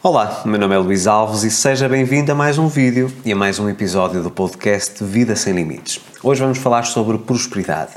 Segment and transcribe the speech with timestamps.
[0.00, 3.36] Olá, meu nome é Luís Alves e seja bem-vindo a mais um vídeo e a
[3.36, 6.00] mais um episódio do podcast Vida Sem Limites.
[6.22, 7.94] Hoje vamos falar sobre prosperidade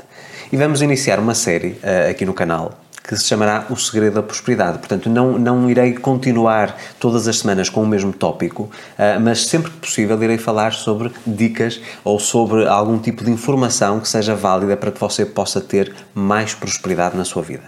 [0.50, 2.72] e vamos iniciar uma série uh, aqui no canal
[3.04, 4.78] que se chamará O Segredo da Prosperidade.
[4.78, 9.70] Portanto, não, não irei continuar todas as semanas com o mesmo tópico, uh, mas sempre
[9.70, 14.76] que possível irei falar sobre dicas ou sobre algum tipo de informação que seja válida
[14.76, 17.62] para que você possa ter mais prosperidade na sua vida.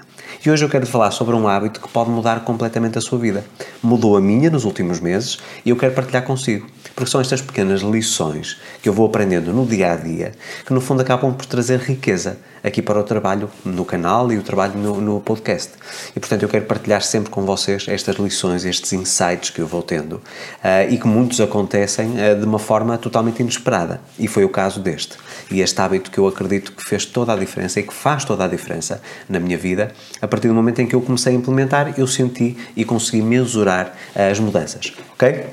[0.47, 3.43] E hoje eu quero falar sobre um hábito que pode mudar completamente a sua vida.
[3.83, 6.67] Mudou a minha nos últimos meses e eu quero partilhar consigo.
[6.95, 10.33] Porque são estas pequenas lições que eu vou aprendendo no dia a dia
[10.67, 14.43] que, no fundo, acabam por trazer riqueza aqui para o trabalho no canal e o
[14.43, 15.73] trabalho no, no podcast.
[16.15, 19.83] E, portanto, eu quero partilhar sempre com vocês estas lições, estes insights que eu vou
[19.83, 23.99] tendo uh, e que muitos acontecem uh, de uma forma totalmente inesperada.
[24.19, 25.17] E foi o caso deste.
[25.51, 28.45] E este hábito que eu acredito que fez toda a diferença e que faz toda
[28.45, 31.95] a diferença na minha vida, a partir do momento em que eu comecei a implementar,
[31.99, 34.93] eu senti e consegui mensurar uh, as mudanças.
[35.13, 35.47] Ok?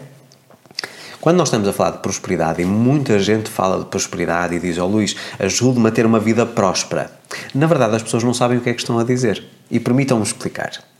[1.19, 4.79] Quando nós estamos a falar de prosperidade, e muita gente fala de prosperidade e diz,
[4.79, 7.11] ó oh, Luís, ajude-me a ter uma vida próspera.
[7.53, 9.43] Na verdade, as pessoas não sabem o que é que estão a dizer.
[9.69, 10.90] E permitam-me explicar.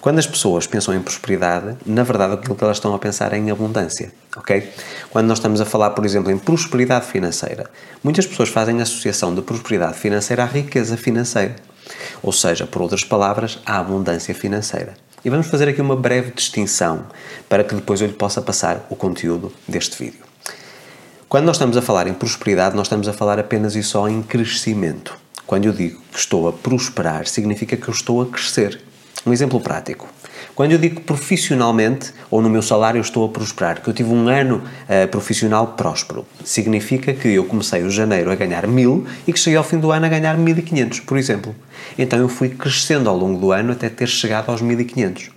[0.00, 3.36] Quando as pessoas pensam em prosperidade, na verdade aquilo que elas estão a pensar é
[3.36, 4.72] em abundância, ok?
[5.10, 7.68] Quando nós estamos a falar, por exemplo, em prosperidade financeira,
[8.02, 11.56] muitas pessoas fazem associação de prosperidade financeira à riqueza financeira.
[12.22, 14.94] Ou seja, por outras palavras, à abundância financeira.
[15.24, 17.06] E vamos fazer aqui uma breve distinção
[17.48, 20.20] para que depois eu lhe possa passar o conteúdo deste vídeo.
[21.28, 24.22] Quando nós estamos a falar em prosperidade, nós estamos a falar apenas e só em
[24.22, 25.16] crescimento.
[25.44, 28.80] Quando eu digo que estou a prosperar, significa que eu estou a crescer.
[29.28, 30.08] Um exemplo prático.
[30.54, 34.26] Quando eu digo profissionalmente ou no meu salário estou a prosperar, que eu tive um
[34.26, 39.38] ano uh, profissional próspero, significa que eu comecei o janeiro a ganhar mil e que
[39.38, 41.54] cheguei ao fim do ano a ganhar 1500, por exemplo.
[41.98, 45.30] Então eu fui crescendo ao longo do ano até ter chegado aos 1500.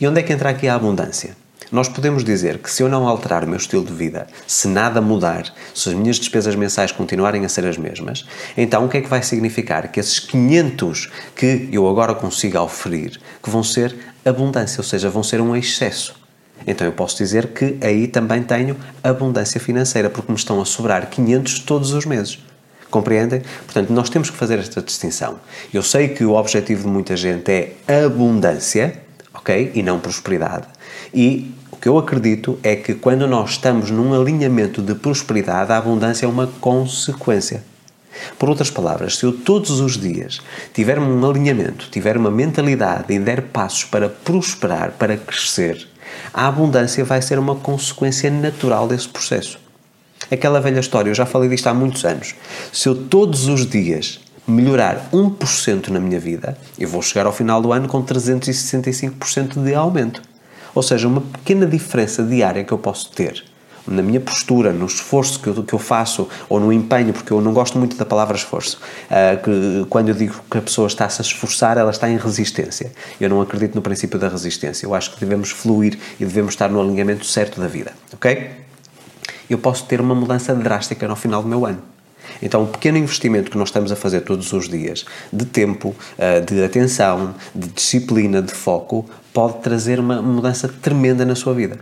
[0.00, 1.36] E onde é que entra aqui a abundância?
[1.70, 5.02] Nós podemos dizer que se eu não alterar o meu estilo de vida, se nada
[5.02, 8.24] mudar, se as minhas despesas mensais continuarem a ser as mesmas,
[8.56, 9.88] então o que é que vai significar?
[9.88, 15.22] Que esses 500 que eu agora consigo oferir, que vão ser abundância, ou seja, vão
[15.22, 16.18] ser um excesso.
[16.66, 18.74] Então eu posso dizer que aí também tenho
[19.04, 22.38] abundância financeira, porque me estão a sobrar 500 todos os meses.
[22.90, 23.42] Compreendem?
[23.66, 25.38] Portanto, nós temos que fazer esta distinção.
[25.72, 29.02] Eu sei que o objetivo de muita gente é abundância,
[29.34, 29.72] ok?
[29.74, 30.66] E não prosperidade.
[31.12, 35.78] E o que eu acredito é que quando nós estamos num alinhamento de prosperidade, a
[35.78, 37.62] abundância é uma consequência.
[38.38, 40.40] Por outras palavras, se eu todos os dias
[40.74, 45.86] tiver um alinhamento, tiver uma mentalidade e der passos para prosperar, para crescer,
[46.32, 49.58] a abundância vai ser uma consequência natural desse processo.
[50.30, 52.34] Aquela velha história, eu já falei disto há muitos anos.
[52.72, 57.62] Se eu todos os dias melhorar 1% na minha vida, eu vou chegar ao final
[57.62, 60.22] do ano com 365% de aumento.
[60.78, 63.42] Ou seja, uma pequena diferença diária que eu posso ter
[63.84, 67.40] na minha postura, no esforço que eu, que eu faço ou no empenho, porque eu
[67.40, 68.78] não gosto muito da palavra esforço.
[69.10, 72.92] Uh, que, quando eu digo que a pessoa está-se a esforçar, ela está em resistência.
[73.20, 74.86] Eu não acredito no princípio da resistência.
[74.86, 77.92] Eu acho que devemos fluir e devemos estar no alinhamento certo da vida.
[78.12, 78.52] Ok?
[79.50, 81.82] Eu posso ter uma mudança drástica no final do meu ano.
[82.42, 86.40] Então, o pequeno investimento que nós estamos a fazer todos os dias, de tempo, ah,
[86.40, 91.78] de atenção, de disciplina, de foco, pode trazer uma mudança tremenda na sua vida.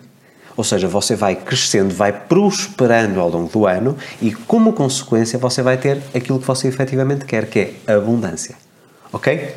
[0.57, 5.63] Ou seja, você vai crescendo, vai prosperando ao longo do ano e, como consequência, você
[5.63, 8.57] vai ter aquilo que você efetivamente quer, que é abundância.
[9.13, 9.55] Ok?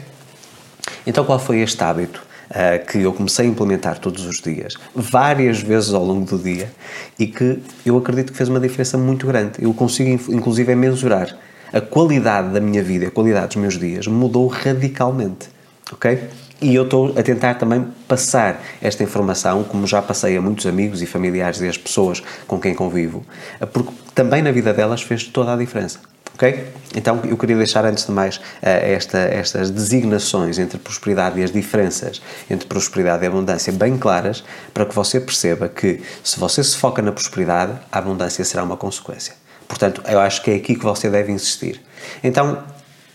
[1.08, 5.62] Então, qual foi este hábito uh, que eu comecei a implementar todos os dias, várias
[5.62, 6.72] vezes ao longo do dia,
[7.18, 9.54] e que eu acredito que fez uma diferença muito grande?
[9.60, 11.38] Eu consigo, inclusive, mensurar
[11.72, 15.50] a qualidade da minha vida, a qualidade dos meus dias mudou radicalmente.
[15.92, 16.20] Ok?
[16.62, 21.02] E eu estou a tentar também passar esta informação, como já passei a muitos amigos
[21.02, 23.24] e familiares e as pessoas com quem convivo,
[23.72, 26.00] porque também na vida delas fez toda a diferença.
[26.40, 26.68] Ok?
[26.96, 31.52] Então eu queria deixar antes de mais eh, esta, estas designações entre prosperidade e as
[31.52, 34.42] diferenças entre prosperidade e abundância bem claras
[34.74, 38.78] para que você perceba que se você se foca na prosperidade, a abundância será uma
[38.78, 39.34] consequência.
[39.68, 41.82] Portanto, eu acho que é aqui que você deve insistir.
[42.24, 42.64] Então,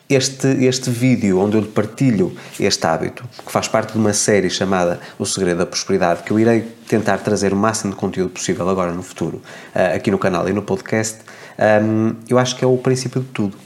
[0.09, 4.51] este, este vídeo onde eu lhe partilho este hábito, que faz parte de uma série
[4.51, 8.69] chamada O Segredo da Prosperidade, que eu irei tentar trazer o máximo de conteúdo possível
[8.69, 9.43] agora no futuro,
[9.75, 11.21] uh, aqui no canal e no podcast,
[11.59, 13.57] um, eu acho que é o princípio de tudo.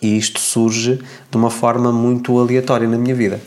[0.00, 3.40] E isto surge de uma forma muito aleatória na minha vida.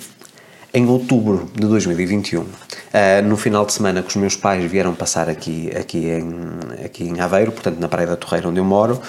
[0.73, 2.47] Em outubro de 2021, uh,
[2.93, 7.03] ah, no final de semana que os meus pais vieram passar aqui, aqui, em, aqui
[7.03, 9.01] em Aveiro, portanto na Praia da Torreira onde eu moro,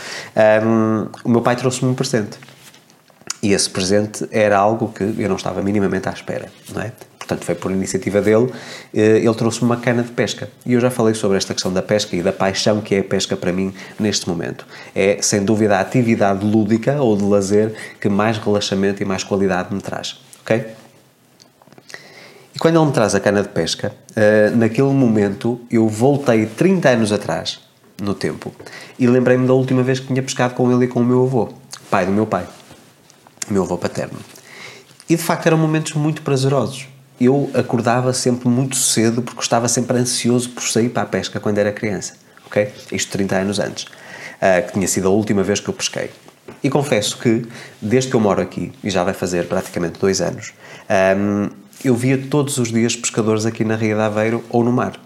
[0.64, 2.38] um, o meu pai trouxe-me um presente.
[3.40, 6.92] E esse presente era algo que eu não estava minimamente à espera, não é?
[7.32, 8.50] Portanto foi por iniciativa dele,
[8.94, 10.48] eh, ele trouxe-me uma cana de pesca.
[10.64, 13.04] E eu já falei sobre esta questão da pesca e da paixão que é a
[13.04, 14.66] pesca para mim neste momento.
[14.94, 19.74] É, sem dúvida, a atividade lúdica ou de lazer que mais relaxamento e mais qualidade
[19.74, 20.66] me traz, ok?
[22.54, 26.90] E quando ele me traz a cana de pesca, eh, naquele momento eu voltei 30
[26.90, 27.60] anos atrás,
[28.00, 28.52] no tempo,
[28.98, 31.48] e lembrei-me da última vez que tinha pescado com ele e com o meu avô,
[31.90, 32.46] pai do meu pai,
[33.48, 34.18] meu avô paterno.
[35.08, 36.91] E de facto eram momentos muito prazerosos.
[37.20, 41.58] Eu acordava sempre muito cedo porque estava sempre ansioso por sair para a pesca quando
[41.58, 42.14] era criança.
[42.46, 42.72] Ok?
[42.90, 46.10] Isto 30 anos antes, uh, que tinha sido a última vez que eu pesquei.
[46.62, 47.46] E confesso que,
[47.80, 50.52] desde que eu moro aqui, e já vai fazer praticamente dois anos,
[51.16, 51.48] um,
[51.84, 54.98] eu via todos os dias pescadores aqui na Ria de Aveiro ou no mar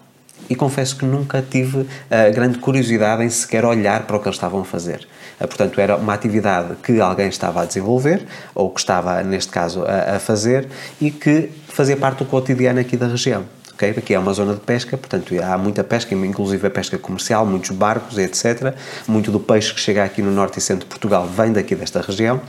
[0.48, 4.36] e confesso que nunca tive a grande curiosidade em sequer olhar para o que eles
[4.36, 5.06] estavam a fazer.
[5.40, 9.84] Eh, portanto, era uma atividade que alguém estava a desenvolver, ou que estava, neste caso,
[9.84, 10.68] a, a fazer,
[11.00, 13.44] e que fazia parte do cotidiano aqui da região.
[13.74, 13.90] Okay?
[13.90, 17.70] Aqui é uma zona de pesca, portanto há muita pesca, inclusive a pesca comercial, muitos
[17.70, 18.74] barcos, etc.
[19.06, 22.00] Muito do peixe que chega aqui no norte e centro de Portugal vem daqui desta
[22.00, 22.40] região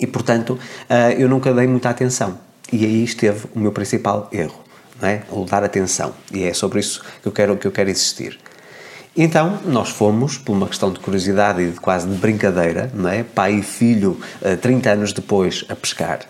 [0.00, 0.58] e, portanto,
[0.88, 2.38] eh, eu nunca dei muita atenção.
[2.72, 4.67] E aí esteve o meu principal erro
[5.02, 5.22] é?
[5.30, 6.14] ou dar atenção.
[6.32, 8.38] E é sobre isso que eu quero, que eu quero insistir.
[9.16, 13.24] Então, nós fomos, por uma questão de curiosidade e de quase de brincadeira, não é?
[13.24, 14.20] pai e filho,
[14.60, 16.20] 30 eh, anos depois, a pescar.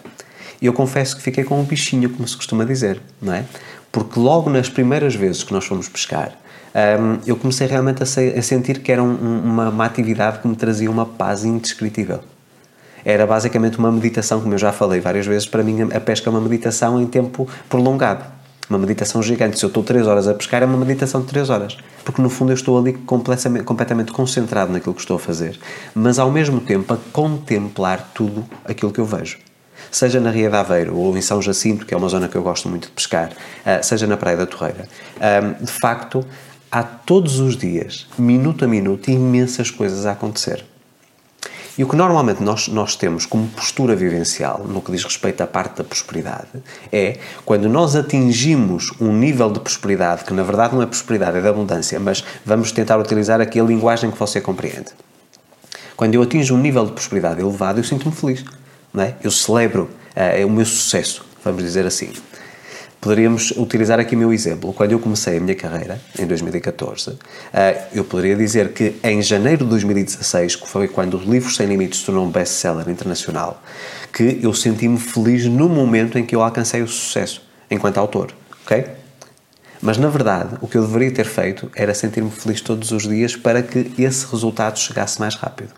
[0.61, 3.45] E eu confesso que fiquei com um bichinho, como se costuma dizer, não é?
[3.93, 6.33] Porque logo nas primeiras vezes que nós fomos pescar,
[6.75, 10.49] um, eu comecei realmente a, se, a sentir que era um, uma, uma atividade que
[10.49, 12.21] me trazia uma paz indescritível
[13.05, 16.31] era basicamente uma meditação, como eu já falei várias vezes, para mim a pesca é
[16.31, 18.38] uma meditação em tempo prolongado
[18.69, 19.59] uma meditação gigante.
[19.59, 21.77] Se eu estou 3 horas a pescar, é uma meditação de 3 horas.
[22.05, 25.59] Porque no fundo eu estou ali completamente, completamente concentrado naquilo que estou a fazer,
[25.95, 29.39] mas ao mesmo tempo a contemplar tudo aquilo que eu vejo.
[29.91, 32.43] Seja na Ria de Aveiro ou em São Jacinto, que é uma zona que eu
[32.43, 33.33] gosto muito de pescar,
[33.65, 34.89] eh, seja na Praia da Torreira,
[35.21, 36.25] ehm, de facto,
[36.71, 40.65] há todos os dias, minuto a minuto, imensas coisas a acontecer.
[41.79, 45.47] E o que normalmente nós, nós temos como postura vivencial, no que diz respeito à
[45.47, 46.49] parte da prosperidade,
[46.93, 51.41] é quando nós atingimos um nível de prosperidade, que na verdade não é prosperidade, é
[51.41, 54.89] de abundância, mas vamos tentar utilizar aqui a linguagem que você compreende.
[55.97, 58.45] Quando eu atinjo um nível de prosperidade elevado, eu sinto-me feliz.
[58.93, 59.15] Não é?
[59.23, 62.11] Eu celebro uh, o meu sucesso, vamos dizer assim.
[63.01, 64.73] Poderíamos utilizar aqui o meu exemplo.
[64.73, 67.17] Quando eu comecei a minha carreira, em 2014,
[67.53, 71.69] eh, eu poderia dizer que em janeiro de 2016, que foi quando o livro Sem
[71.69, 73.63] Limites se tornou um best-seller internacional,
[74.13, 77.41] que eu senti-me feliz no momento em que eu alcancei o sucesso,
[77.71, 78.33] enquanto autor,
[78.65, 78.85] ok?
[79.81, 83.37] Mas, na verdade, o que eu deveria ter feito era sentir-me feliz todos os dias
[83.37, 85.71] para que esse resultado chegasse mais rápido.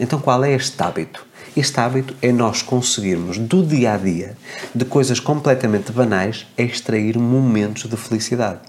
[0.00, 1.24] Então, qual é este hábito?
[1.56, 4.36] Este hábito é nós conseguirmos, do dia a dia,
[4.74, 8.60] de coisas completamente banais, extrair momentos de felicidade.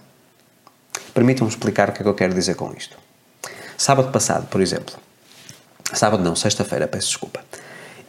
[1.14, 2.98] Permitam-me explicar o que é que eu quero dizer com isto.
[3.78, 4.96] Sábado passado, por exemplo.
[5.94, 7.42] Sábado não, sexta-feira, peço desculpa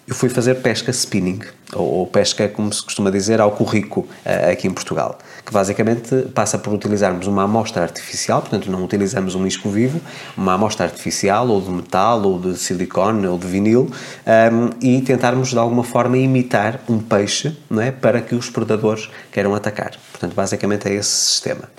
[0.06, 1.40] eu fui fazer pesca spinning,
[1.72, 6.58] ou, pesca, como se costuma dizer, ao currico uh, aqui em Portugal, que basicamente passa
[6.58, 10.00] por utilizarmos uma amostra artificial, portanto não utilizamos um isco vivo,
[10.36, 13.90] uma amostra artificial, ou de metal, ou de silicone, ou de vinil,
[14.26, 18.50] um, ehm, e tentarmos de alguma forma imitar um peixe, não é, para que os
[18.50, 19.92] predadores queiram atacar.
[20.12, 21.70] Portanto, basicamente é esse sistema.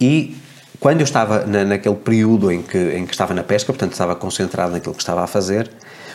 [0.00, 0.36] E
[0.80, 4.16] quando eu estava na, naquele período em que, em que estava na pesca, portanto estava
[4.16, 5.70] concentrado naquilo que estava a fazer,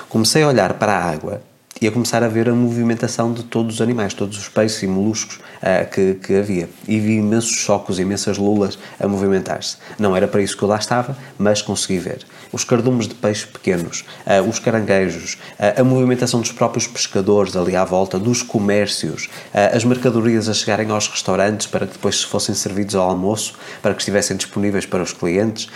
[0.09, 1.41] comecei a olhar para a água
[1.81, 4.87] e a começar a ver a movimentação de todos os animais, todos os peixes e
[4.87, 6.69] moluscos uh, que, que, havia.
[6.87, 9.77] E vi imensos chocos, imensas lulas a movimentar-se.
[9.99, 12.25] Não era para isso que eu lá estava, mas consegui ver.
[12.51, 17.75] Os cardumes de peixes pequenos, uh, os caranguejos, uh, a movimentação dos próprios pescadores ali
[17.75, 22.55] à volta, dos comércios, as mercadorias a chegarem aos restaurantes para que depois se fossem
[22.55, 25.67] servidos ao almoço, para que estivessem disponíveis para os clientes.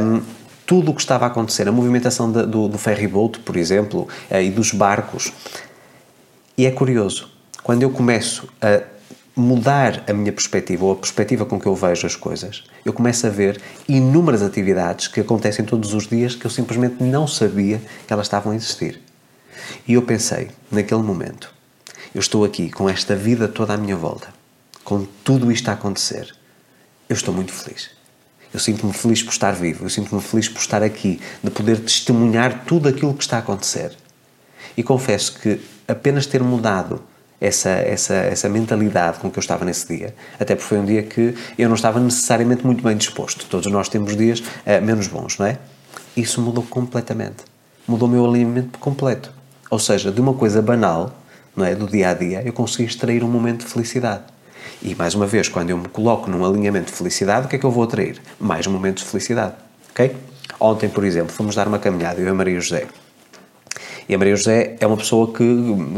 [0.00, 0.22] Um,
[0.66, 4.08] tudo o que estava a acontecer, a movimentação de, do, do ferry boat, por exemplo,
[4.30, 5.32] eh, e dos barcos.
[6.56, 7.30] E é curioso,
[7.62, 8.82] quando eu começo a
[9.36, 13.26] mudar a minha perspectiva ou a perspectiva com que eu vejo as coisas, eu começo
[13.26, 18.12] a ver inúmeras atividades que acontecem todos os dias que eu simplesmente não sabia que
[18.12, 19.00] elas estavam a existir.
[19.88, 21.52] E eu pensei, naquele momento,
[22.14, 24.28] eu estou aqui com esta vida toda à minha volta,
[24.84, 26.32] com tudo isto a acontecer.
[27.08, 27.93] Eu estou muito feliz.
[28.54, 32.64] Eu sinto-me feliz por estar vivo, eu sinto-me feliz por estar aqui, de poder testemunhar
[32.64, 33.90] tudo aquilo que está a acontecer.
[34.76, 37.02] E confesso que apenas ter mudado
[37.40, 41.02] essa, essa, essa mentalidade com que eu estava nesse dia, até porque foi um dia
[41.02, 43.44] que eu não estava necessariamente muito bem disposto.
[43.46, 45.58] Todos nós temos dias uh, menos bons, não é?
[46.16, 47.44] Isso mudou completamente.
[47.88, 49.32] Mudou o meu alinhamento completo.
[49.68, 51.12] Ou seja, de uma coisa banal,
[51.56, 54.22] não é, do dia a dia, eu consigo extrair um momento de felicidade.
[54.82, 57.58] E mais uma vez, quando eu me coloco num alinhamento de felicidade, o que é
[57.58, 58.20] que eu vou atrair?
[58.38, 59.54] Mais momentos de felicidade.
[59.90, 60.14] Ok?
[60.60, 62.86] Ontem, por exemplo, fomos dar uma caminhada, eu e a Maria José.
[64.08, 65.44] E a Maria José é uma pessoa que,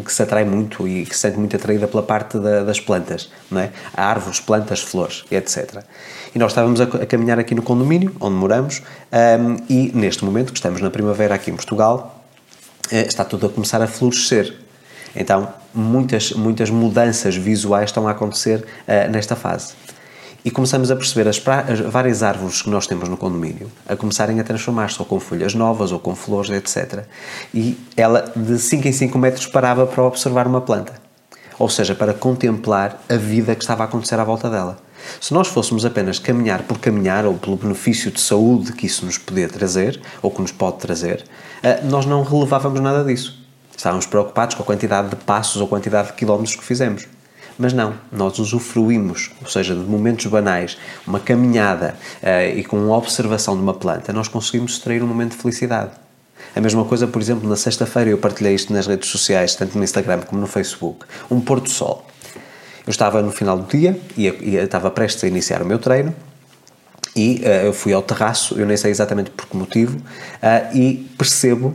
[0.05, 3.31] que se atrai muito e que se sente muito atraída pela parte da, das plantas,
[3.51, 3.71] não é?
[3.95, 5.83] Árvores, plantas, flores, etc.
[6.35, 8.83] E nós estávamos a, a caminhar aqui no condomínio, onde moramos,
[9.41, 12.25] um, e neste momento, que estamos na primavera aqui em Portugal,
[12.91, 14.55] eh, está tudo a começar a florescer.
[15.17, 19.75] Então, muitas, muitas mudanças visuais estão a acontecer uh, nesta fase.
[20.45, 24.39] E começamos a perceber as, as, várias árvores que nós temos no condomínio a começarem
[24.39, 27.05] a transformar-se ou com folhas novas ou com flores, etc.
[27.53, 30.93] E ela, de 5 em 5 metros, parava para observar uma planta.
[31.59, 34.79] Ou seja, para contemplar a vida que estava a acontecer à volta dela.
[35.21, 39.19] Se nós fôssemos apenas caminhar por caminhar ou pelo benefício de saúde que isso nos
[39.19, 41.25] podia trazer ou que nos pode trazer,
[41.63, 43.46] eh, nós não relevávamos nada disso.
[43.77, 47.07] Estávamos preocupados com a quantidade de passos ou quantidade de quilómetros que fizemos.
[47.59, 52.97] Mas não, nós usufruímos, ou seja, de momentos banais, uma caminhada uh, e com uma
[52.97, 55.91] observação de uma planta, nós conseguimos extrair um momento de felicidade.
[56.55, 59.85] A mesma coisa, por exemplo, na sexta-feira eu partilhei isto nas redes sociais, tanto no
[59.85, 62.07] Instagram como no Facebook, um pôr do sol.
[62.87, 66.15] Eu estava no final do dia e, e estava prestes a iniciar o meu treino
[67.17, 71.09] e uh, eu fui ao terraço, eu nem sei exatamente por que motivo, uh, e
[71.17, 71.75] percebo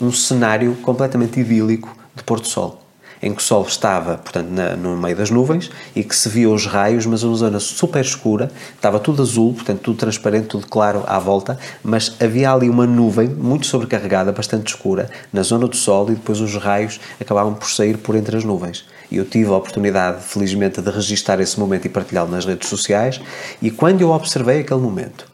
[0.00, 2.88] um cenário completamente idílico de pôr do sol
[3.22, 6.48] em que o sol estava, portanto, na, no meio das nuvens e que se via
[6.48, 11.02] os raios, mas uma zona super escura, estava tudo azul, portanto, tudo transparente, tudo claro
[11.06, 16.10] à volta, mas havia ali uma nuvem muito sobrecarregada, bastante escura, na zona do sol
[16.10, 18.84] e depois os raios acabavam por sair por entre as nuvens.
[19.10, 23.20] E eu tive a oportunidade, felizmente, de registar esse momento e partilhá-lo nas redes sociais,
[23.60, 25.26] e quando eu observei aquele momento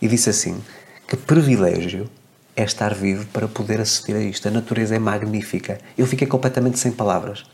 [0.00, 0.58] e disse assim:
[1.08, 2.08] que privilégio
[2.56, 4.46] é estar vivo para poder assistir a isto.
[4.46, 5.78] A natureza é magnífica.
[5.96, 7.44] Eu fiquei completamente sem palavras.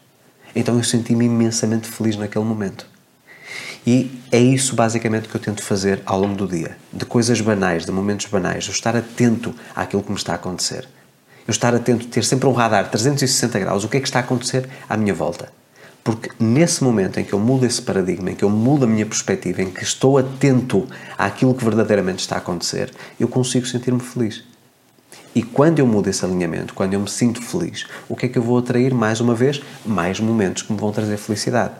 [0.54, 2.87] Então eu senti-me imensamente feliz naquele momento.
[3.87, 6.76] E é isso basicamente que eu tento fazer ao longo do dia.
[6.92, 8.66] De coisas banais, de momentos banais.
[8.66, 10.87] Eu estar atento àquilo que me está a acontecer.
[11.47, 13.85] Eu estar atento, ter sempre um radar 360 graus.
[13.85, 15.50] O que é que está a acontecer à minha volta?
[16.04, 19.04] Porque nesse momento em que eu mudo esse paradigma, em que eu mudo a minha
[19.04, 24.45] perspectiva, em que estou atento àquilo que verdadeiramente está a acontecer, eu consigo sentir-me feliz.
[25.34, 28.37] E quando eu mudo esse alinhamento, quando eu me sinto feliz, o que é que
[28.37, 29.62] eu vou atrair mais uma vez?
[29.87, 31.75] Mais momentos que me vão trazer felicidade.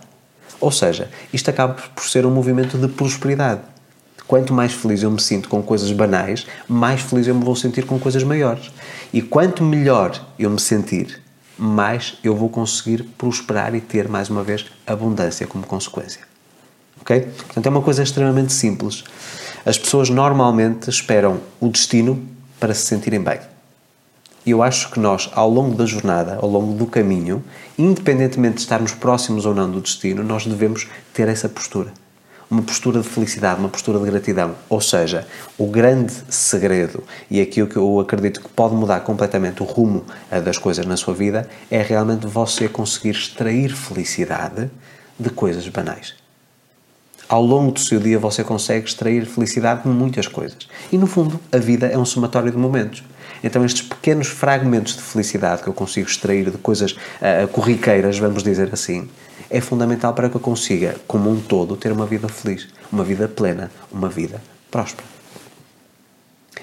[0.61, 3.63] Ou seja, isto acaba por ser um movimento de prosperidade.
[4.27, 7.85] Quanto mais feliz eu me sinto com coisas banais, mais feliz eu me vou sentir
[7.85, 8.71] com coisas maiores.
[9.13, 11.21] E quanto melhor eu me sentir,
[11.59, 16.21] mais eu vou conseguir prosperar e ter, mais uma vez, abundância como consequência.
[17.01, 17.21] Ok?
[17.21, 19.03] Portanto, é uma coisa extremamente simples.
[19.67, 22.23] As pessoas normalmente esperam o destino
[22.61, 23.41] para se sentirem bem.
[24.47, 27.43] Eu acho que nós, ao longo da jornada, ao longo do caminho,
[27.79, 31.93] independentemente de estarmos próximos ou não do destino, nós devemos ter essa postura.
[32.51, 34.55] Uma postura de felicidade, uma postura de gratidão.
[34.69, 35.27] Ou seja,
[35.57, 40.41] o grande segredo e aquilo que eu acredito que pode mudar completamente o rumo eh,
[40.41, 44.71] das coisas na sua vida é realmente você conseguir extrair felicidade
[45.19, 46.20] de coisas banais
[47.31, 50.67] ao longo do seu dia você consegue extrair felicidade de muitas coisas.
[50.91, 53.05] E no fundo, a vida é um somatório de momentos.
[53.43, 58.43] Então, estes pequenos fragmentos de felicidade que eu consigo extrair de coisas uh, corriqueiras, vamos
[58.43, 59.09] dizer assim,
[59.49, 63.29] é fundamental para que eu consiga, como um todo, ter uma vida feliz, uma vida
[63.29, 65.07] plena, uma vida próspera.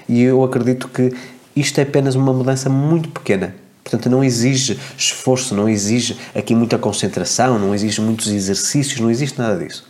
[0.08, 1.14] E eu acredito que
[1.56, 3.56] isto é apenas uma mudança muito pequena.
[3.86, 9.40] Portanto, não exige esforço, não exige aqui muita concentração, não exige muitos exercícios, não existe
[9.40, 9.87] nada disso.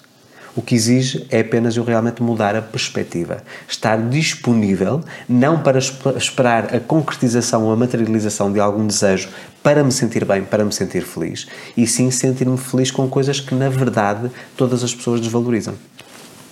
[0.58, 3.44] O que exige é apenas eu realmente mudar a perspectiva.
[3.70, 9.30] Estar disponível, não para esperar a concretização ou a materialização de algum desejo
[9.62, 11.48] para me sentir bem, para me sentir feliz,
[11.78, 15.76] e sim sentir-me feliz com coisas que, na verdade, todas as pessoas desvalorizam.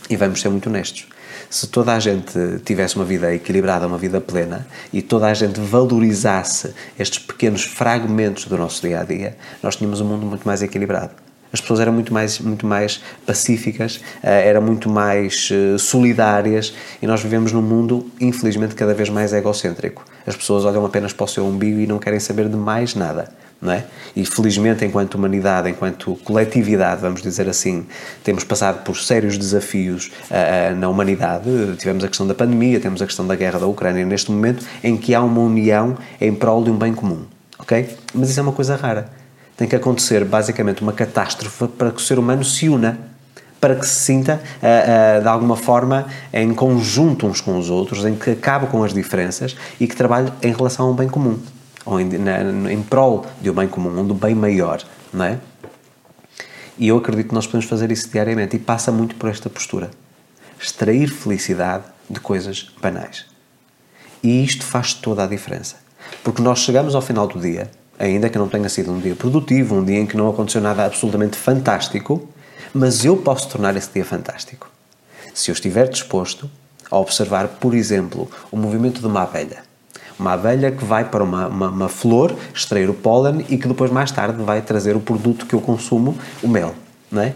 [0.08, 1.08] E vamos ser muito honestos.
[1.50, 5.60] Se toda a gente tivesse uma vida equilibrada, uma vida plena, e toda a gente
[5.60, 10.62] valorizasse estes pequenos fragmentos do nosso dia a dia, nós tínhamos um mundo muito mais
[10.62, 16.74] equilibrado as pessoas eram muito mais, muito mais pacíficas, eh, eram muito mais eh, solidárias
[17.02, 20.04] e nós vivemos num mundo, infelizmente, cada vez mais egocêntrico.
[20.28, 23.30] As pessoas olham apenas para o seu umbigo e não querem saber de mais nada.
[23.62, 23.86] Não é?
[24.14, 27.86] E felizmente, enquanto humanidade, enquanto coletividade, vamos dizer assim,
[28.22, 31.50] temos passado por sérios desafios uh, na humanidade.
[31.78, 34.98] Tivemos a questão da pandemia, temos a questão da guerra da Ucrânia, neste momento em
[34.98, 37.24] que há uma união em prol de um bem comum.
[37.58, 37.98] Ok?
[38.14, 39.10] Mas isso é uma coisa rara
[39.58, 43.00] tem que acontecer basicamente uma catástrofe para que o ser humano se una,
[43.60, 48.06] para que se sinta uh, uh, de alguma forma em conjunto uns com os outros,
[48.06, 51.40] em que acabe com as diferenças e que trabalhe em relação a um bem comum.
[51.86, 54.84] ou em, na, em prol de um bem comum, um do bem maior,
[55.14, 55.40] não é?
[56.78, 59.90] E eu acredito que nós podemos fazer isso diariamente e passa muito por esta postura.
[60.60, 63.26] Extrair felicidade de coisas banais.
[64.22, 65.78] E isto faz toda a diferença.
[66.24, 69.76] Porque nós chegamos ao final do dia, ainda que não tenha sido um dia produtivo,
[69.76, 72.28] um dia em que não aconteceu nada absolutamente fantástico,
[72.74, 74.70] mas eu posso tornar esse dia fantástico.
[75.34, 76.50] Se eu estiver disposto
[76.90, 79.64] a observar, por exemplo, o movimento de uma abelha.
[80.18, 83.92] Uma abelha que vai para uma, uma, uma flor extrair o pólen e que depois,
[83.92, 86.74] mais tarde, vai trazer o produto que eu consumo, o mel.
[87.12, 87.34] Não é?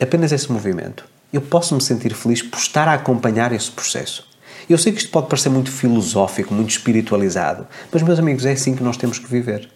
[0.00, 1.04] Apenas esse movimento.
[1.32, 4.26] Eu posso me sentir feliz por estar a acompanhar esse processo.
[4.68, 8.74] Eu sei que isto pode parecer muito filosófico, muito espiritualizado, mas, meus amigos, é assim
[8.74, 9.68] que nós temos que viver.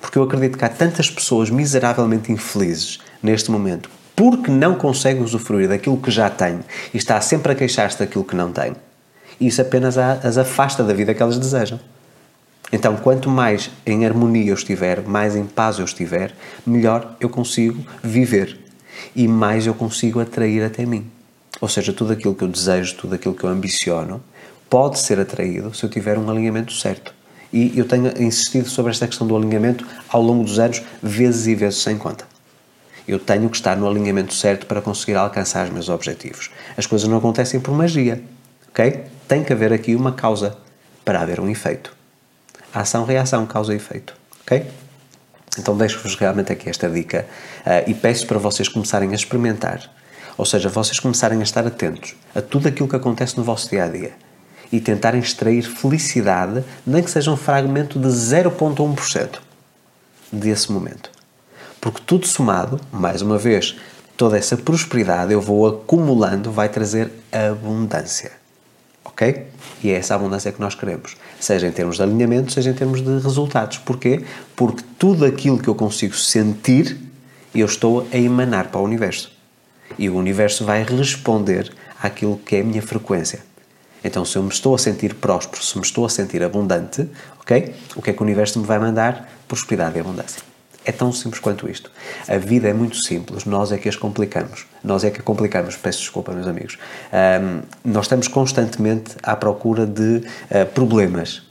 [0.00, 5.68] Porque eu acredito que há tantas pessoas miseravelmente infelizes neste momento porque não conseguem usufruir
[5.68, 6.58] daquilo que já têm
[6.92, 8.74] e está sempre a queixar-se daquilo que não tem.
[9.40, 11.78] Isso apenas as afasta da vida que elas desejam.
[12.72, 16.34] Então, quanto mais em harmonia eu estiver, mais em paz eu estiver,
[16.66, 18.58] melhor eu consigo viver
[19.14, 21.08] e mais eu consigo atrair até mim.
[21.60, 24.20] Ou seja, tudo aquilo que eu desejo, tudo aquilo que eu ambiciono,
[24.68, 27.14] pode ser atraído se eu tiver um alinhamento certo.
[27.52, 31.54] E eu tenho insistido sobre esta questão do alinhamento ao longo dos anos, vezes e
[31.54, 32.24] vezes sem conta.
[33.06, 36.50] Eu tenho que estar no alinhamento certo para conseguir alcançar os meus objetivos.
[36.76, 38.22] As coisas não acontecem por magia,
[38.68, 39.04] ok?
[39.26, 40.58] Tem que haver aqui uma causa
[41.04, 41.96] para haver um efeito.
[42.72, 44.66] Ação-reação, causa e efeito, ok?
[45.58, 47.26] Então deixo-vos realmente aqui esta dica
[47.66, 49.90] uh, e peço para vocês começarem a experimentar.
[50.36, 53.84] Ou seja, vocês começarem a estar atentos a tudo aquilo que acontece no vosso dia
[53.84, 54.27] a dia
[54.70, 59.38] e tentarem extrair felicidade, nem que seja um fragmento de 0,1%
[60.32, 61.10] desse momento.
[61.80, 63.76] Porque tudo somado, mais uma vez,
[64.16, 68.32] toda essa prosperidade eu vou acumulando vai trazer abundância.
[69.04, 69.46] Ok?
[69.82, 71.16] E é essa abundância que nós queremos.
[71.40, 73.78] Seja em termos de alinhamento, seja em termos de resultados.
[73.78, 74.24] Porquê?
[74.54, 76.98] Porque tudo aquilo que eu consigo sentir,
[77.54, 79.32] eu estou a emanar para o universo.
[79.98, 83.47] E o universo vai responder àquilo que é a minha frequência.
[84.02, 87.08] Então, se eu me estou a sentir próspero, se me estou a sentir abundante,
[87.40, 87.74] ok?
[87.96, 89.28] O que é que o universo me vai mandar?
[89.46, 90.42] Prosperidade e abundância.
[90.84, 91.90] É tão simples quanto isto.
[92.26, 94.66] A vida é muito simples, nós é que as complicamos.
[94.82, 95.76] Nós é que a complicamos.
[95.76, 96.78] Peço desculpa, meus amigos.
[97.12, 97.60] Um,
[97.92, 101.42] nós estamos constantemente à procura de uh, problemas,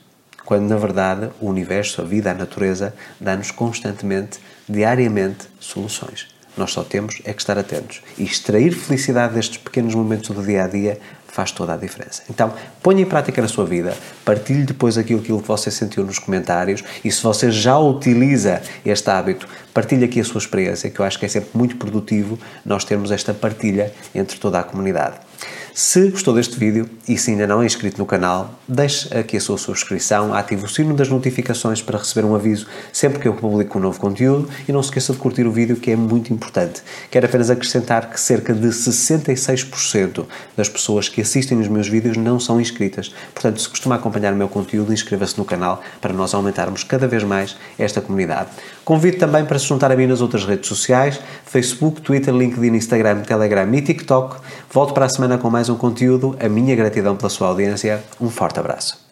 [0.44, 6.37] quando na verdade o universo, a vida, a natureza dá-nos constantemente, diariamente, soluções.
[6.58, 10.63] Nós só temos é que estar atentos e extrair felicidade destes pequenos momentos do dia
[10.63, 12.24] a dia faz toda a diferença.
[12.30, 16.17] Então, ponha em prática na sua vida, partilhe depois aquilo, aquilo que você sentiu nos
[16.17, 21.06] comentários e se você já utiliza este hábito, partilhe aqui a sua experiência, que eu
[21.06, 25.27] acho que é sempre muito produtivo nós termos esta partilha entre toda a comunidade.
[25.80, 29.40] Se gostou deste vídeo e se ainda não é inscrito no canal, deixe aqui a
[29.40, 33.78] sua subscrição, ative o sino das notificações para receber um aviso sempre que eu publico
[33.78, 36.82] um novo conteúdo e não se esqueça de curtir o vídeo que é muito importante.
[37.12, 42.40] Quero apenas acrescentar que cerca de 66% das pessoas que assistem os meus vídeos não
[42.40, 43.13] são inscritas.
[43.32, 47.24] Portanto, se costuma acompanhar o meu conteúdo, inscreva-se no canal para nós aumentarmos cada vez
[47.24, 48.50] mais esta comunidade.
[48.84, 53.22] Convido também para se juntar a mim nas outras redes sociais, Facebook, Twitter, LinkedIn, Instagram,
[53.22, 54.38] Telegram e TikTok.
[54.72, 56.36] Volto para a semana com mais um conteúdo.
[56.39, 58.01] A minha gratidão pela sua audiência.
[58.21, 59.07] Um forte abraço.